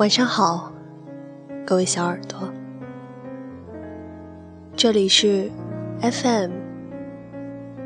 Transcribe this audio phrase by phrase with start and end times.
[0.00, 0.72] 晚上好，
[1.66, 2.50] 各位小耳朵，
[4.74, 5.50] 这里是
[6.00, 6.52] FM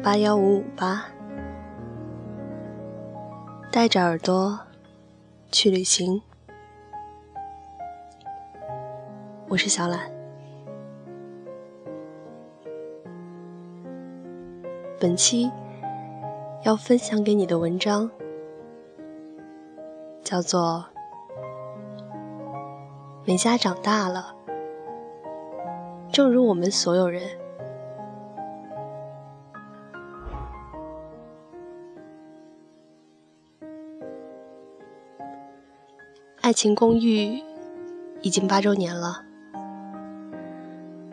[0.00, 1.06] 八幺五五八，
[3.72, 4.61] 带着耳朵
[5.50, 6.22] 去旅行，
[9.48, 10.08] 我是小懒。
[15.00, 15.50] 本期
[16.62, 18.08] 要分享给你的文章
[20.22, 20.93] 叫做。
[23.26, 24.34] 美嘉长大了，
[26.12, 27.22] 正如我们所有人。
[36.42, 37.42] 爱情公寓
[38.20, 39.22] 已经八周年了。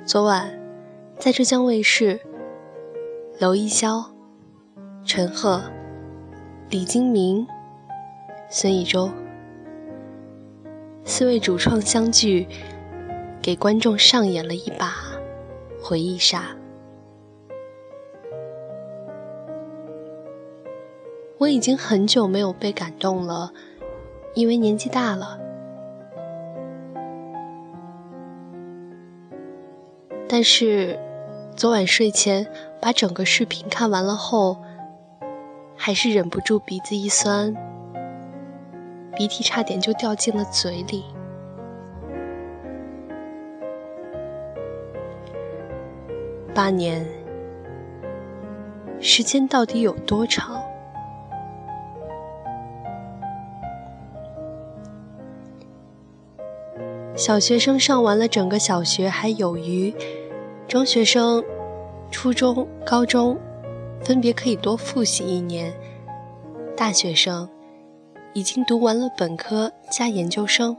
[0.03, 0.52] 昨晚，
[1.18, 2.20] 在浙江卫视，
[3.40, 4.06] 娄艺潇、
[5.06, 5.62] 陈赫、
[6.70, 7.48] 李金铭、
[8.50, 9.09] 孙艺洲。
[11.04, 12.48] 四位主创相聚，
[13.42, 14.96] 给观众上演了一把
[15.82, 16.56] 回忆杀。
[21.38, 23.52] 我已经很久没有被感动了，
[24.36, 25.40] 因为年纪大了。
[30.30, 30.98] 但是，
[31.56, 32.48] 昨晚睡前
[32.80, 34.58] 把整个视频看完了后，
[35.76, 37.71] 还是忍不住鼻子一酸。
[39.22, 41.06] 鼻涕差点就掉进了嘴里。
[46.56, 47.06] 八年，
[49.00, 50.60] 时间到底有多长？
[57.14, 59.94] 小学生上完了整个小学还有余，
[60.68, 61.44] 中学生、
[62.10, 63.38] 初中、高中
[64.04, 65.72] 分别可以多复习一年，
[66.76, 67.48] 大学生。
[68.34, 70.78] 已经读完了本科加研究生，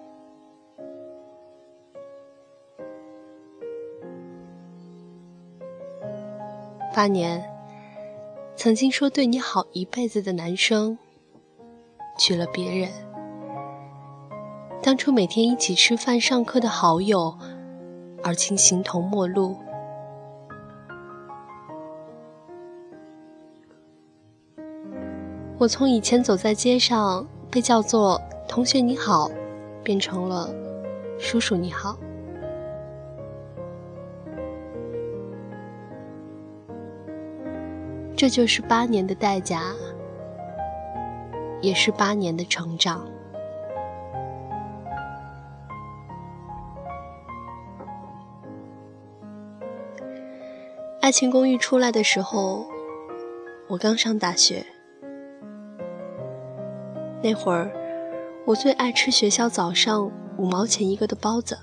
[6.95, 7.47] 八年，
[8.57, 10.97] 曾经说对你好一辈子的男生，
[12.19, 12.89] 娶了别人；
[14.83, 17.37] 当初每天一起吃饭、上课的好友，
[18.23, 19.55] 而今形同陌路。
[25.59, 27.29] 我从以前走在街上。
[27.53, 28.19] 被叫做
[28.49, 29.31] “同学你好”，
[29.85, 30.49] 变成了
[31.21, 31.99] “叔叔你好”。
[38.17, 39.75] 这就是八年的代价，
[41.61, 43.07] 也是八年的成长。
[51.03, 52.65] 《爱情公寓》出来的时候，
[53.69, 54.65] 我刚上大学。
[57.23, 57.71] 那会儿，
[58.45, 61.57] 我最爱吃学校早上五毛钱一个的包子，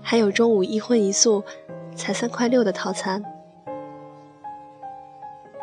[0.00, 1.42] 还有中午一荤一素
[1.96, 3.20] 才三块六的套餐。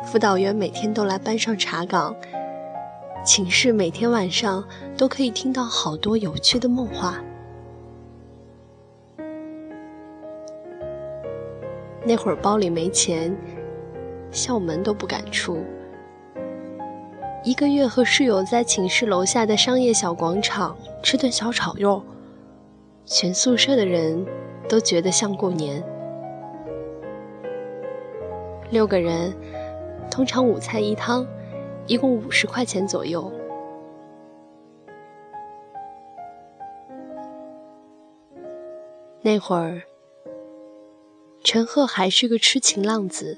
[0.02, 2.14] 辅导员每天都来班上查岗，
[3.24, 4.62] 寝室每天晚上
[4.94, 7.24] 都可以听到好多有趣的梦话。
[12.06, 13.34] 那会儿包里没钱，
[14.30, 15.64] 校门都不敢出。
[17.44, 22.02] 一个月和室友在寝室楼下的商业小广场吃顿小炒肉，
[23.04, 24.24] 全宿舍的人
[24.66, 25.84] 都觉得像过年。
[28.70, 29.30] 六个人，
[30.10, 31.26] 通常五菜一汤，
[31.86, 33.30] 一共五十块钱左右。
[39.20, 39.82] 那会儿，
[41.42, 43.36] 陈赫还是个痴情浪子，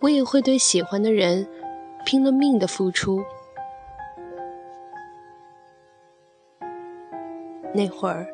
[0.00, 1.46] 我也会对喜欢的人。
[2.04, 3.24] 拼了命的付出。
[7.72, 8.26] 那会儿，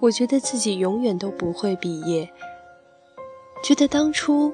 [0.00, 2.28] 我觉得自己永远都不会毕业，
[3.62, 4.52] 觉得当初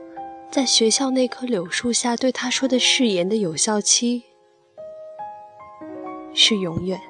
[0.50, 4.24] 在学校那棵柳树下对他说的誓言的有效期
[6.34, 7.00] 是永远。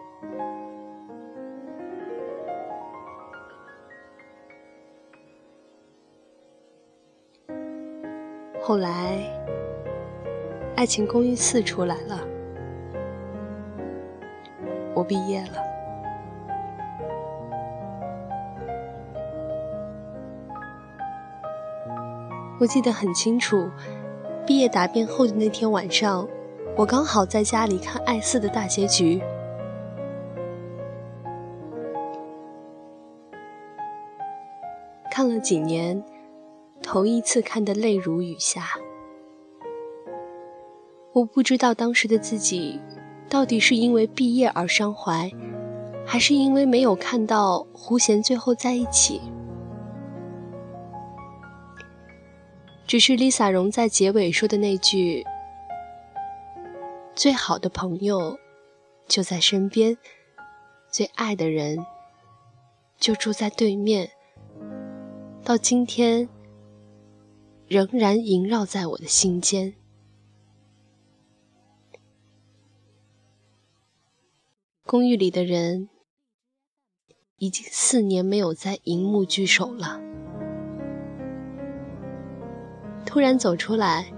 [8.60, 9.31] 后来。
[10.74, 12.18] 《爱情公寓四》出来了，
[14.94, 15.62] 我毕业了。
[22.58, 23.70] 我记得很清楚，
[24.46, 26.26] 毕业答辩后的那天晚上，
[26.76, 29.22] 我刚好在家里看《爱四》的大结局，
[35.12, 36.02] 看了几年，
[36.82, 38.64] 头一次看得泪如雨下。
[41.12, 42.80] 我不知道当时的自己
[43.28, 45.30] 到底是因为毕业而伤怀，
[46.06, 49.20] 还是因为没有看到胡贤最后在一起？
[52.86, 55.24] 只是 Lisa 荣在结尾说的那句
[57.14, 58.38] ：“最好的朋友
[59.06, 59.96] 就在身边，
[60.90, 61.84] 最爱的人
[62.98, 64.10] 就住在对面。”
[65.44, 66.28] 到今天，
[67.66, 69.74] 仍然萦绕在我的心间。
[74.92, 75.88] 公寓里的人
[77.38, 79.98] 已经四年没有在荧幕聚首了。
[83.06, 84.12] 突然走出来，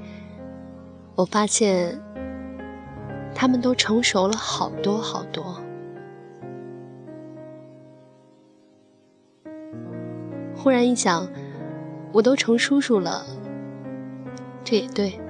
[1.14, 1.96] 我发现
[3.36, 5.62] 他们都成熟了好多好多。
[10.56, 11.30] 忽然一想，
[12.12, 13.24] 我都成叔叔了，
[14.64, 15.20] 这也对。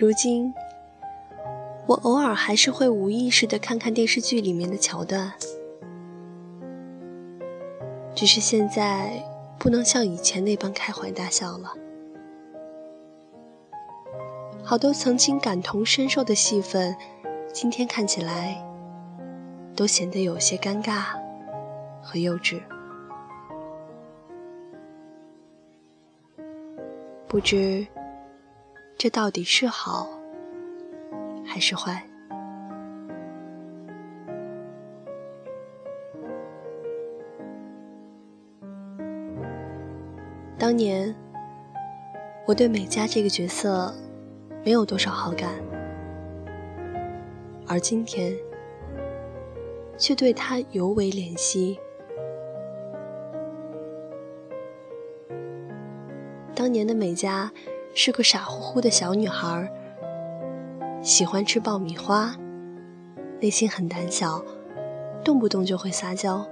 [0.00, 0.50] 如今。
[1.86, 5.30] 我偶尔还是会无意识的看看电视剧里面的桥段，
[8.14, 9.22] 只是现在
[9.58, 11.74] 不能像以前那般开怀大笑了。
[14.62, 16.96] 好多曾经感同身受的戏份，
[17.52, 18.56] 今天看起来
[19.76, 21.08] 都显得有些尴尬
[22.00, 22.58] 和幼稚。
[27.28, 27.86] 不知
[29.02, 30.10] 这到底是好？
[31.42, 32.06] 还是坏。
[40.58, 41.16] 当年
[42.46, 43.90] 我对美嘉这个角色
[44.62, 45.50] 没有多少好感，
[47.66, 48.36] 而今天
[49.96, 51.80] 却对她尤为怜惜。
[56.54, 57.50] 当年的美嘉
[57.94, 59.70] 是个傻乎乎的小女孩。
[61.02, 62.34] 喜欢吃爆米花，
[63.40, 64.42] 内心很胆小，
[65.24, 66.46] 动不动就会撒娇。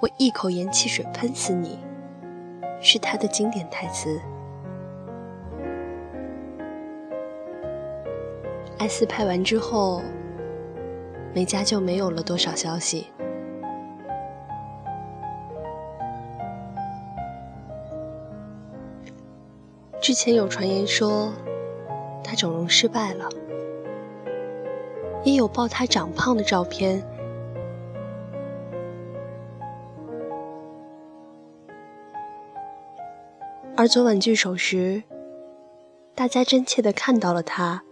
[0.00, 1.78] 我一口盐汽水喷死你，
[2.80, 4.20] 是他的经典台词。
[8.78, 10.02] 艾斯拍完之后，
[11.34, 13.06] 美嘉就没有了多少消息。
[20.14, 21.32] 之前有传言说
[22.22, 23.28] 他整容失败了，
[25.24, 27.04] 也有抱他长胖的照片。
[33.76, 35.02] 而昨晚聚首时，
[36.14, 37.82] 大家真切的看到了他，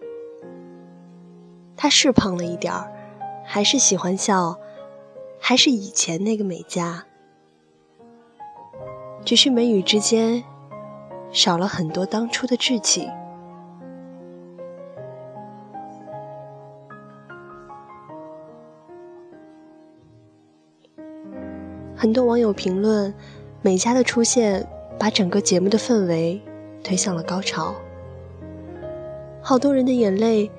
[1.76, 2.88] 他是胖了一点儿，
[3.44, 4.60] 还是喜欢笑，
[5.40, 7.04] 还是以前那个美嘉，
[9.24, 10.44] 只是眉宇之间。
[11.32, 13.08] 少了很多当初的稚气。
[21.96, 23.14] 很多网友评论，
[23.62, 24.66] 美嘉的出现
[24.98, 26.42] 把整个节目的氛围
[26.82, 27.74] 推向了高潮。
[29.40, 30.50] 好多人的眼泪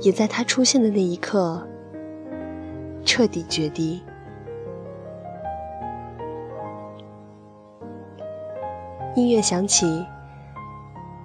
[0.00, 1.66] 也在她出现的那一刻
[3.04, 4.02] 彻底决堤。
[9.18, 10.06] 音乐响起，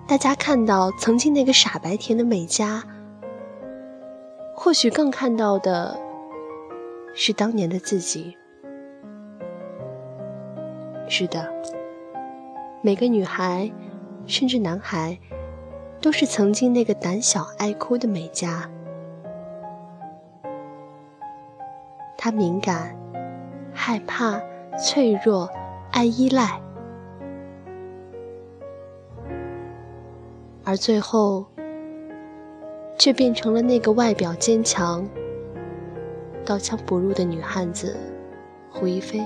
[0.08, 2.84] 大家看到曾经那个傻白甜的美嘉，
[4.56, 5.96] 或许更看到的
[7.14, 8.36] 是当年的自己。
[11.08, 11.48] 是的，
[12.82, 13.72] 每个女孩，
[14.26, 15.16] 甚至男孩，
[16.02, 18.68] 都是曾经那个胆小爱哭的美嘉。
[22.18, 22.96] 她敏感、
[23.72, 24.42] 害怕、
[24.80, 25.48] 脆弱、
[25.92, 26.63] 爱依赖。
[30.74, 31.46] 而最后，
[32.98, 35.08] 却变成了那个外表坚强、
[36.44, 37.96] 刀枪不入的女汉子
[38.72, 39.24] 胡一菲。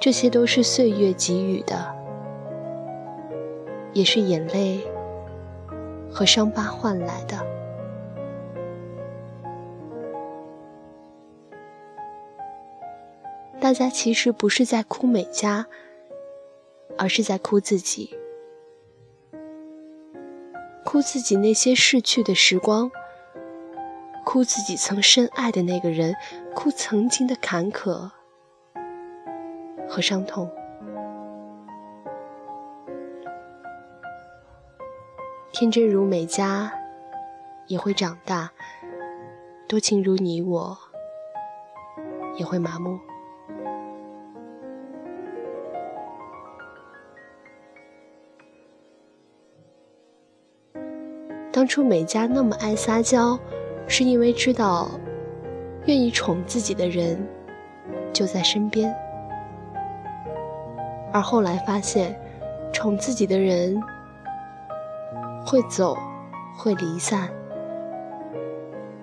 [0.00, 1.76] 这些都是岁月给予的，
[3.92, 4.80] 也是眼泪
[6.10, 7.36] 和伤疤换来的。
[13.68, 15.66] 大家其实不是在哭美嘉，
[16.96, 18.16] 而是在哭自己，
[20.86, 22.90] 哭自己那些逝去的时光，
[24.24, 26.16] 哭自己曾深爱的那个人，
[26.54, 28.10] 哭曾经的坎坷
[29.86, 30.50] 和伤痛。
[35.52, 36.72] 天真如美嘉
[37.66, 38.50] 也会长大，
[39.68, 40.78] 多情如你我
[42.38, 42.98] 也会麻木。
[51.58, 53.36] 当初美嘉那么爱撒娇，
[53.88, 54.88] 是因为知道，
[55.86, 57.18] 愿意宠自己的人
[58.12, 58.94] 就在身边。
[61.12, 62.16] 而后来发现，
[62.72, 63.76] 宠自己的人
[65.44, 65.98] 会走，
[66.56, 67.28] 会离散，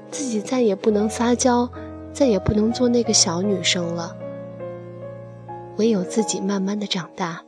[0.09, 1.69] 自己再也不能撒娇，
[2.13, 4.15] 再也不能做那个小女生了，
[5.75, 7.41] 唯有自己慢慢的长大。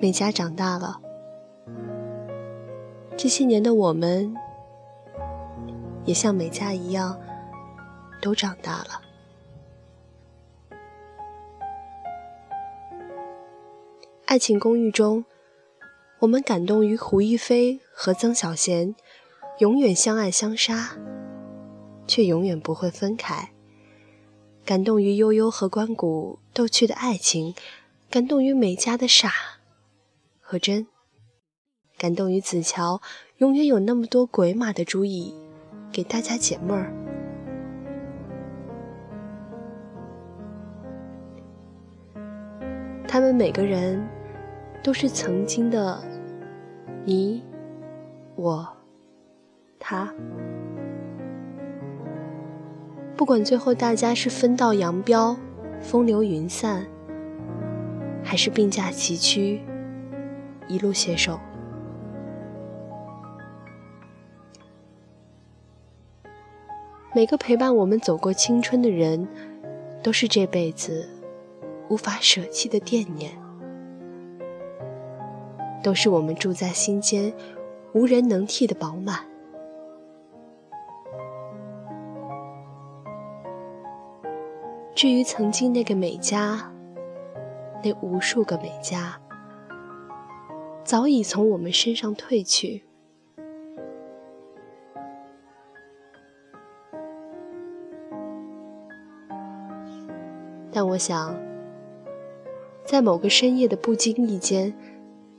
[0.00, 1.00] 美嘉长大了，
[3.16, 4.32] 这些年的我们，
[6.04, 7.18] 也像美嘉一样，
[8.22, 9.02] 都长大了。
[14.26, 15.24] 爱情公寓中，
[16.20, 18.94] 我们感动于胡一菲和曾小贤
[19.58, 20.96] 永远相爱相杀，
[22.06, 23.48] 却永远不会分开；
[24.64, 27.52] 感动于悠悠和关谷逗趣的爱情，
[28.08, 29.57] 感动于美嘉的傻。
[30.50, 30.86] 和真，
[31.98, 33.02] 感动于子乔，
[33.36, 35.34] 永远有那么多鬼马的主意
[35.92, 36.90] 给大家解闷儿。
[43.06, 44.02] 他们每个人
[44.82, 46.02] 都是曾经的
[47.04, 47.44] 你、
[48.34, 48.66] 我、
[49.78, 50.10] 他。
[53.18, 55.36] 不管最后大家是分道扬镳、
[55.78, 56.86] 风流云散，
[58.24, 59.60] 还是并驾齐驱。
[60.68, 61.40] 一路携手，
[67.14, 69.26] 每个陪伴我们走过青春的人，
[70.02, 71.08] 都是这辈子
[71.88, 73.32] 无法舍弃的惦念，
[75.82, 77.32] 都是我们住在心间
[77.94, 79.24] 无人能替的饱满。
[84.94, 86.70] 至于曾经那个美嘉，
[87.82, 89.18] 那无数个美嘉。
[90.88, 92.82] 早已从我们身上褪去，
[100.72, 101.38] 但我想，
[102.86, 104.72] 在某个深夜的不经意间，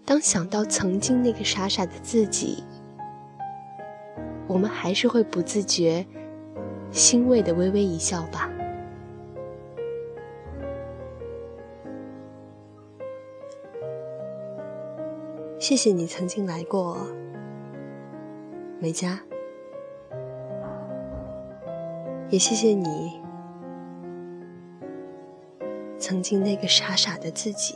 [0.06, 2.64] 当想到曾经那个傻傻的自己，
[4.46, 6.06] 我们还是会不自觉、
[6.92, 8.49] 欣慰的微微一笑吧。
[15.60, 16.98] 谢谢你曾经来过
[18.80, 19.20] 美嘉，
[22.30, 23.22] 也谢谢你
[25.98, 27.76] 曾经那个傻傻的自己。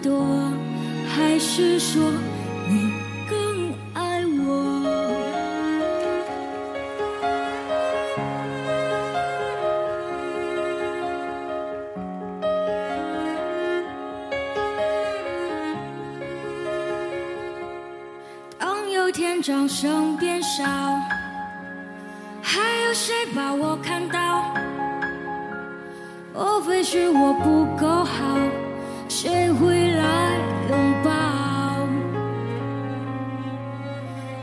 [0.00, 0.52] 多
[1.08, 2.12] 还是说
[2.68, 3.07] 你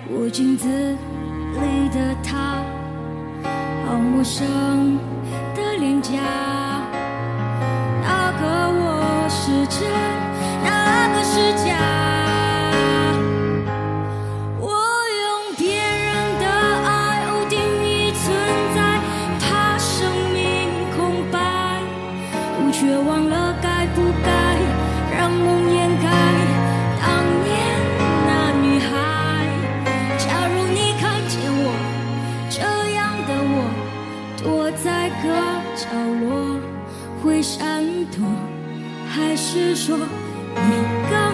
[0.08, 2.64] 我镜子里的他，
[3.86, 5.00] 好陌生
[5.56, 6.12] 的脸颊。
[8.02, 10.25] 那个我，是真。
[35.76, 35.88] 角
[36.22, 36.58] 落
[37.22, 38.26] 会闪躲，
[39.10, 41.25] 还是说你？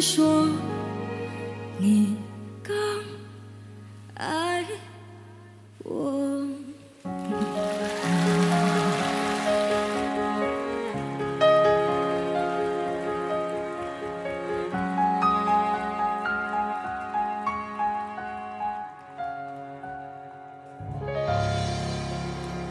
[0.00, 0.48] 说